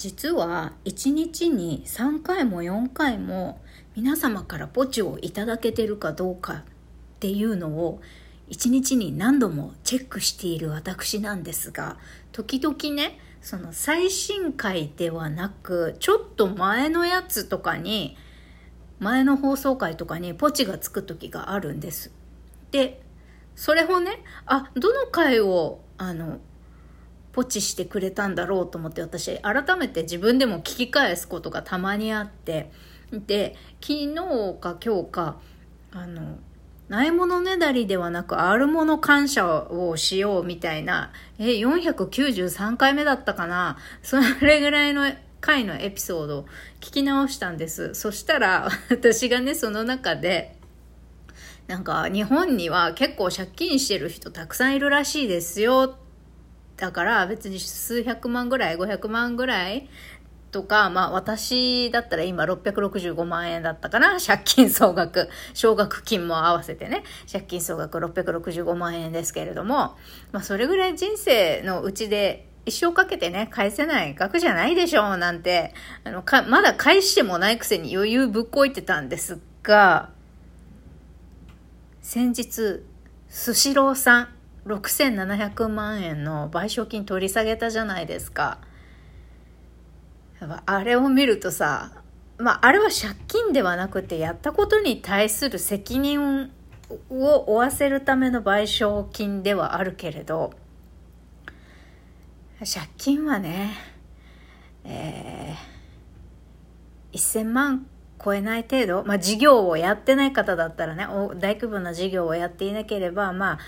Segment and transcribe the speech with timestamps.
[0.00, 3.60] 実は1日に3回も4回も
[3.94, 6.62] 皆様からポチをいただけてるかどうかっ
[7.20, 8.00] ていうのを
[8.48, 11.98] 1日に何度もチェックしている私なんですが
[12.32, 18.16] 時々ねその最新回ではなくちょっと前のやつとかに
[19.00, 22.10] 前の放送回とかにポチがつく時があるんです。
[22.70, 23.02] で
[23.54, 26.38] それをねあどの回をあの
[27.32, 32.70] ポチしてくれたんだろうと思って私改めて自分でも聞き返すことがたまにあって
[33.12, 34.14] で昨日
[34.60, 35.36] か今日か
[35.92, 36.38] あの
[36.88, 46.44] ないものねだりではなくあるもの感謝をしようみたいなえ493回目だったかなそれぐらいの回のエピソードを
[46.80, 47.94] 聞き直したんです。
[47.94, 50.56] そしたら私がねその中で
[51.66, 55.96] なんか日本には結構借金してる人たくさんいるらしいですよ
[56.80, 59.88] だから別に数百万ぐらい、500万ぐらい
[60.50, 64.18] とか、まあ私だったら今665万円だったかな。
[64.18, 69.94] 借金総額、奨学金も合わせてね、借金総額665万円ですけれども、
[70.32, 80.10] まあそれぐらい人生のうちで一生かけてね、返せない額じゃないでしょうなんて、あの、か、まだ返してもないくせに余裕ぶっこいてたんですが、
[82.00, 82.82] 先日、
[83.28, 84.28] スシローさん、
[84.66, 88.58] 6700万円の賠償金取り下げたじゃないですか。
[90.66, 91.92] あれを見るとさ、
[92.38, 96.50] まあ、あれは借金ではなくて、やったことに対する責任
[97.10, 100.52] を負わせるための賠償金ではあるけれど、
[102.60, 103.72] 借金はね、
[104.84, 107.86] えー、1000万
[108.22, 113.58] 超えない程度、まあ、事業をやってない方だったらね、大規模な事業をやっていなければ、まあ、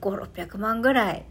[0.00, 1.24] 5600万ぐらい。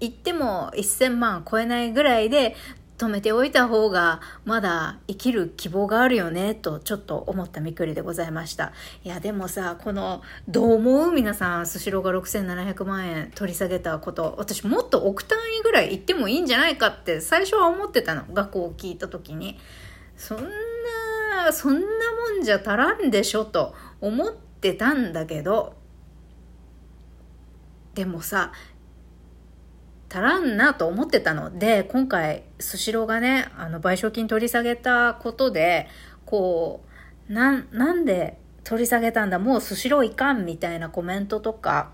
[0.00, 2.56] 行っても1000万超えないぐらいで
[2.96, 8.72] 止めておいた方がまだ生きる希望があるよねとちょっと思ったみくりでございました。
[9.04, 11.12] いやでもさこのどう思う？
[11.12, 14.34] 皆さんスシローが6700万円取り下げたこと。
[14.38, 18.24] 私もっと億単位ぐらい行ってもいいんじゃないかって最初は思ってたの。
[18.32, 19.58] 学校を聞いた時に。
[20.16, 25.79] そんなそんなもんじゃ足らんでしょと思ってたんだけど
[27.94, 28.52] でもさ
[30.12, 31.58] 足らんなと思ってたの。
[31.58, 35.88] で今回スシローがねあの賠償金取り下げたことで
[36.26, 36.82] こ
[37.28, 39.38] うななんで取り下げたんだ？
[39.38, 41.90] もうスシローいかんみたいなコメントとか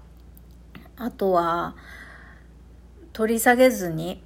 [0.96, 1.76] あとは
[3.12, 4.22] 取り下げずに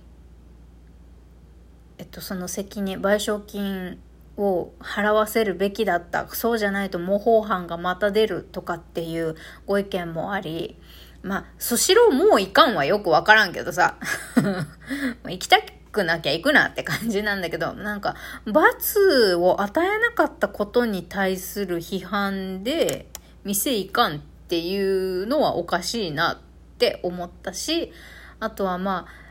[1.98, 3.98] えっとその責任賠償金
[4.36, 6.28] を払わせるべきだった。
[6.28, 9.34] そうじゃないと模倣犯がまた出るとかっていう
[9.66, 10.78] ご意見もあり
[11.22, 13.96] まあ、スシローもういかんはよくわからんけどさ。
[15.28, 15.58] 行きた
[15.92, 18.16] くなきゃ行くなって感じなんだけど、なんか、
[18.46, 23.06] 罰を与えなかったことに対する批判で、
[23.44, 26.38] 店行かんっていうのはおかしいなっ
[26.78, 27.92] て思ったし、
[28.38, 29.30] あとはまあ、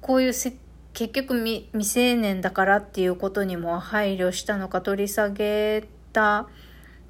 [0.00, 0.56] こういうせ
[0.94, 6.48] 結局未未成年だからっていうことにも配慮したのか取り下げた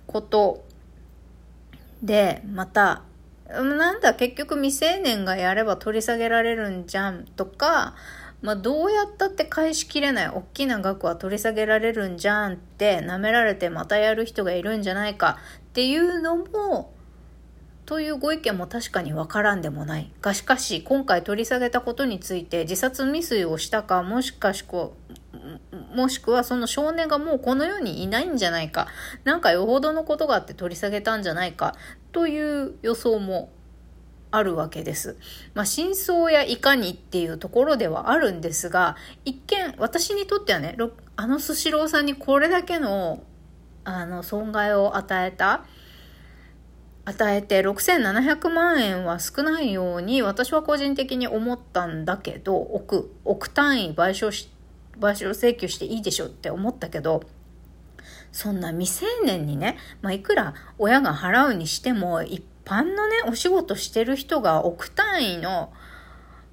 [0.06, 0.64] こと
[2.02, 3.02] で、また
[3.48, 7.94] なんだ結局未成年がやれば取り下げられるんじゃんとか、
[8.40, 16.92] まあ、どうやったって返しきれない大きな額は取り下げられるんじゃんって舐められてまたやる人がいるんじゃないかっていうのも
[17.84, 20.10] というご意見も確かにわからんでもない。
[20.22, 24.92] がしかし今回取り下げたことについて自殺未遂をしたかもしかしく
[25.94, 28.88] もしくはその少年がもうこの世にいないんじゃないか。
[29.24, 31.74] なんかよほどのことがあって取り下げたんじゃないか。
[32.12, 33.50] という予想も
[34.32, 35.16] あるわけです。
[35.54, 40.76] まあ、真相やいかにっていうところではあるんですが、一見、私にとってはね、
[41.16, 43.22] あのスシローさんにこれだけの、
[43.84, 45.64] あの、損害を与えた、
[47.04, 54.51] 与えて6700万円は少ないように私は個人的に思ったんだけど、億、億単位賠償し、
[54.98, 57.22] 賠償請求していいでしょって思ったけど、
[58.32, 65.72] そんな未成年にね、まあ、いくら親が払うにしても、一般のね、お仕事してる人が億単位の、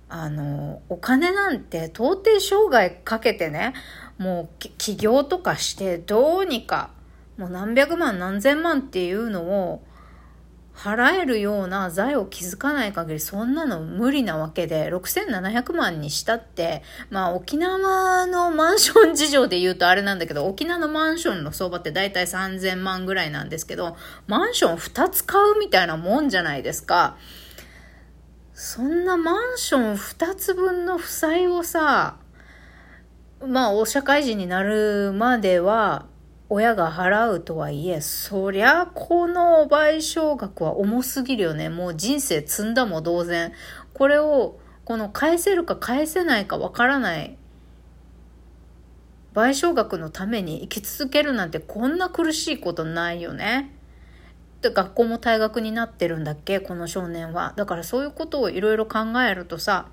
[0.09, 3.73] あの、お金なんて到底生涯かけてね、
[4.17, 6.91] もう起業とかしてどうにか、
[7.37, 9.83] もう何百万何千万っていうのを
[10.79, 23.97] 払えるような財を築かない限りそんなの無理なわけで、6700万にしたって、まあ沖縄のマンション事情で言うとあれなんだけど、沖縄のマンションの相場って大体3000万ぐらいなんですけど、
[24.27, 27.17] マンション2つ買うみたいなもんじゃないですか。
[28.53, 32.17] そんなマンション2つ分の負債をさ、
[33.45, 36.05] まあ、お社会人になるまでは、
[36.49, 41.69] 親が払うとはいえ、そりゃ、この賠償額は重すぎるよね。
[41.69, 43.53] もう人生積んだも同然。
[43.93, 47.37] これを、この返せるか返せないかわからない
[49.35, 53.71] 賠償額のために生き続けるなんてこんな苦しいことないよね。
[54.63, 56.59] で学校も退学になってるんだっけ？
[56.59, 57.53] この少年は。
[57.55, 59.89] だからそういうことをいろいろ考えるとさ、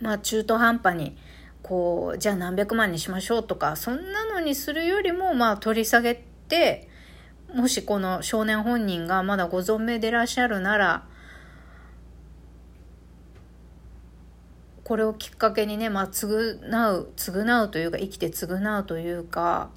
[0.00, 1.16] まあ中途半端に
[1.64, 6.88] こうじゃあ何百万にしましょうとかそんなのにするよりもまあ取り下げて
[7.54, 11.06] もしこの少年本人がまだご存命でいらっしゃるなら
[14.84, 19.70] これをきっかけにね、まあ、償う償うというか生きて償うというか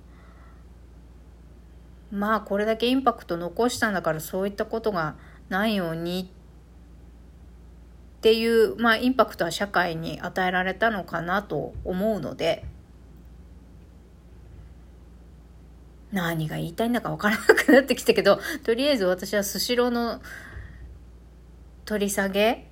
[2.12, 5.16] まあこれだけインパクト残したんだからそういったことが
[5.48, 6.34] ないように
[8.18, 12.66] っていう、まあ、インパクトは社会に与えられたのかなと思うので
[16.12, 20.22] 何が言いたいんだか分からなくなってきたけどとりあえず私はスシローの
[21.86, 22.68] 取り下げ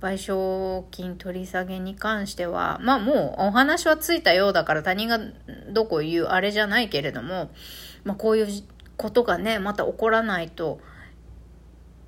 [0.00, 5.18] 賠償金取り下げに関してはまあもうお話はついたようだから他人が
[5.72, 7.50] どこ言うあれじゃないけれども、
[8.04, 8.48] まあ、こういう
[8.96, 10.80] ことがねまた起こらないと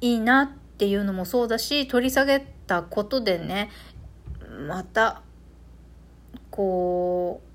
[0.01, 3.71] いいなってっていうのもそうだし取り下げたことでね
[4.67, 5.23] また
[6.51, 7.53] こう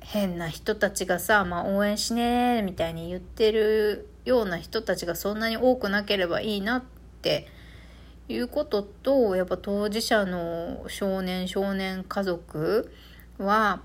[0.00, 6.82] 変な人たちがさ、まあ、応援しねえみたいに言ってるような人たちがそんなに多くなければいいなっ
[7.22, 7.46] て
[8.28, 12.92] いうこととやっぱ当事者の少年少年家族
[13.38, 13.82] は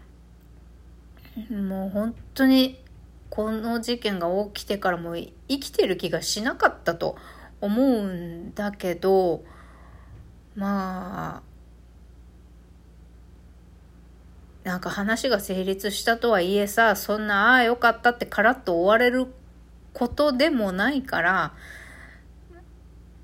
[1.50, 2.80] もう本当に
[3.30, 7.18] この事件が起きてからも生きてる気がしなかったと
[7.66, 9.44] 思うんだけど
[10.56, 11.56] まあ
[14.64, 19.28] なんか話が成立したとはいえさそんなああよかったってカラッと終われる
[19.94, 21.54] ことでもないから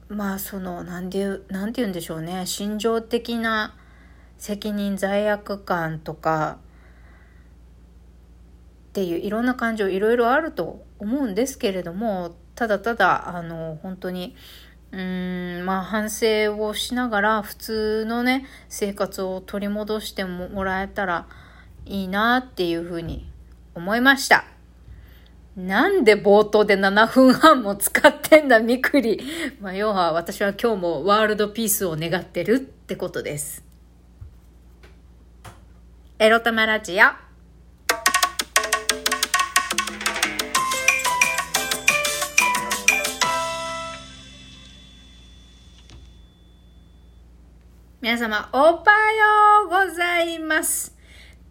[0.07, 2.45] まあその何て言う何て言うんでしょうね。
[2.45, 3.75] 心情的な
[4.38, 6.57] 責任罪悪感とか
[8.89, 14.36] っていういろんな感情いろいろあると思うんですけれどもただただ、あの、本当に、
[14.92, 21.27] うーん、まあ反省をしながら普通のね、生活を取り戻してもらえたら
[21.86, 23.30] いいなっていうふうに
[23.74, 24.45] 思いました。
[25.56, 29.19] なんで冒頭で7分半も使ってんだ、みくり。
[29.59, 33.63] まあ、要は私は今日もワールドピースを願ってるってことです。
[36.19, 37.30] エロタマラジオ。
[48.01, 48.77] 皆様、おはよ
[49.68, 50.98] うございます。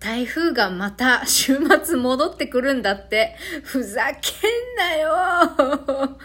[0.00, 3.36] 台風がまた週末戻ってくるんだって。
[3.62, 6.18] ふざけんなよ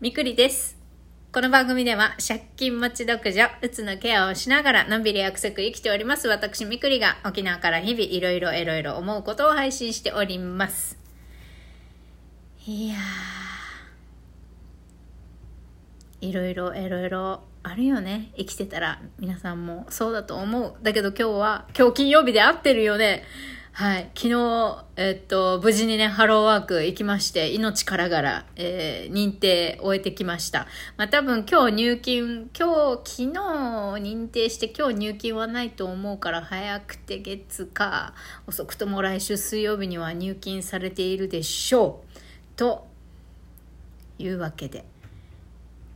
[0.00, 0.78] みくりです。
[1.32, 10.96] この番組では借金持ち独女、うつのケアをしながらのんびり約束生きております私みくりが沖縄から日々いろいろいろいろ思うことを配信しております。
[12.68, 18.32] いやー、いろいろいろいろあるよね。
[18.36, 19.00] 生きてたら。
[19.18, 20.74] 皆さんもそうだと思う。
[20.82, 23.22] だけど今日は今日金曜日で会ってるよね。
[23.74, 24.10] はい。
[24.14, 30.66] 昨日えっと無事にねハローワーク行きまして命からがら、えー、認定終えてきました。
[30.96, 33.38] まあ多分今日入金今日昨日
[34.00, 38.14] 認定して今日入金はないと思うから早くて月か
[38.46, 42.56] 遅くとも来週水曜日には入金されているでしょう。
[42.56, 42.86] と
[44.18, 44.91] いうわけで。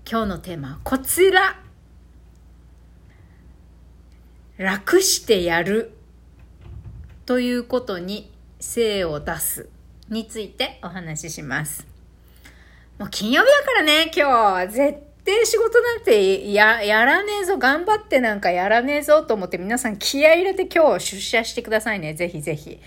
[0.08, 1.58] 今日のテーマはこちら
[4.56, 5.96] 楽してやる
[7.26, 9.68] ということに精を出す
[10.08, 11.88] についてお話しします。
[13.00, 14.72] もう金曜日だからね、今日。
[14.72, 22.14] 絶対仕事なんてや、やらねえぞ、頑張ってなんかやらねえぞと思って皆さん気合入れて今日出社してくださいね。
[22.14, 22.80] ぜひぜひ。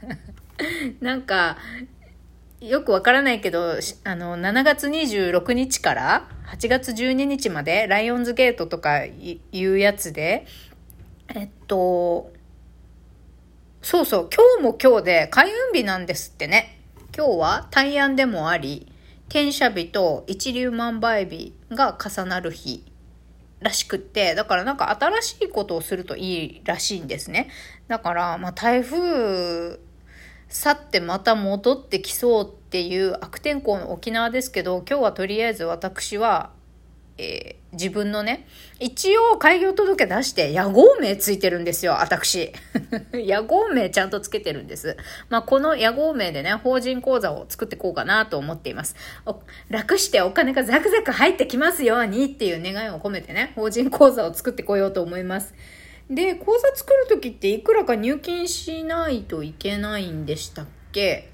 [1.00, 1.56] なんか、
[2.60, 10.44] よくわからないけど、あの、7月26日から8月12日まで、ライオンズゲートとかいうやつで、
[11.34, 12.32] えっと、
[13.80, 16.80] そうそう、今日も今日で開運日なんですってね。
[17.16, 18.90] 今日は大安でもあり、
[19.28, 22.84] 転写日と一粒万倍日が重なる日
[23.60, 27.50] らしくって、だからなんか新しいことをするといいらしいんですね。
[27.86, 29.78] だから、まあ台風
[30.48, 36.50] 去ってまた戻ってきそうっていう悪天候の沖縄ですけど、今日はとりあえず私は
[37.18, 38.46] えー、自分のね、
[38.78, 42.52] 一応開業届出して屋号名ついてるんですよ、私。
[43.12, 44.96] 屋号名ちゃんとつけてるんです。
[45.28, 48.94] まあ、この屋号名でね、法人口座を作っていこうかなと思っています。
[49.68, 55.54] 楽してお金がザクザク入ってきますようにっていう願いを込めてね、法人口座を作ってこようと思います。
[56.10, 61.30] で、口座作るときっていくらか入金しないといけないんでしたっけ？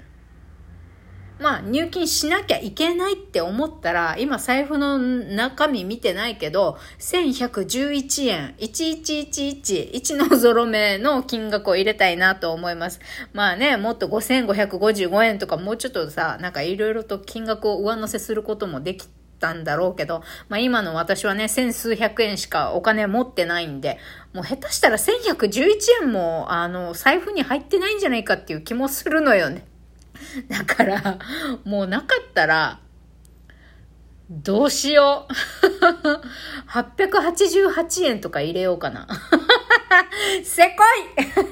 [1.37, 13.01] まあ入金しなきゃいけないって思ったら、今財布の中身見てないけど、1111円、1111、1のゾロ目の金額を入れたいなと思います。
[13.33, 19.05] まあね、もっと5555円とかもうちょっとさ、なんかいろいろと金額を上乗せすることもでき
[19.39, 23.99] たんだろうけど、まあ今の私はね、千数百円しかお金持ってないんで、
[24.33, 25.69] もう下手したら1111
[26.03, 29.65] 円も、あの、財布に入ってないんじゃないかっていう気もするのよね。
[30.49, 31.19] だから、
[31.63, 32.79] もうなかったら、
[34.29, 35.33] どうしよう。
[36.71, 39.07] 888円とか入れようかな。
[40.43, 40.83] せこ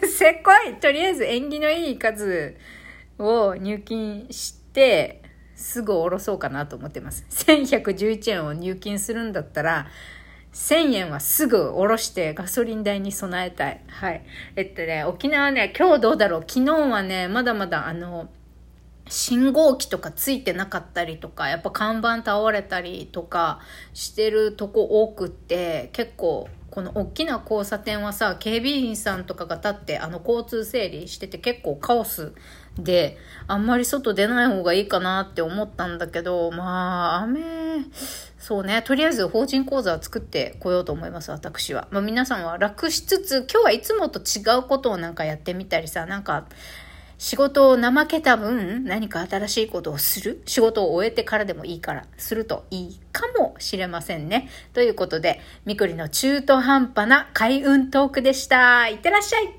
[0.03, 2.55] いせこいとりあえず縁起のいい数
[3.19, 5.22] を入金して、
[5.63, 7.25] すぐ下ろそうかなと思ってます。
[7.31, 9.87] 1111円を入金するんだったら、
[10.53, 13.81] 1000円はすぐ下ろしてガソリン代に備えたい。
[13.87, 14.23] はい。
[14.57, 18.29] えっとね、沖縄ね、今日どうだろう昨日はね、まだまだあの、
[19.07, 23.59] 信号機とかついてなかったりとか、やっぱ看板倒れたりとか
[23.93, 32.33] してるとこ多くって、結構この大きな交差点はさ、警備員さんとかが立ってあの交通整理してて結構カオス
[32.79, 33.15] で、
[33.45, 37.41] あんまり外出ない方がいいかなって思ったんだけど、まあ、雨、
[38.39, 41.87] そうね、とりあえず法人口座を作ってこようと思います、私は。
[41.91, 46.47] まあ皆さんは楽しつつ、今日はいつもと違うことをなんかやってみたりさ、なんか、
[47.23, 50.41] 仕事を怠けた分、何か新しいことをする？
[50.45, 54.49] 仕事を終えてからでもいいから、するといいかもしれませんね。
[54.73, 58.89] ということで、みくりの中途半端な開運トークでした。
[58.89, 59.55] いってらっしゃい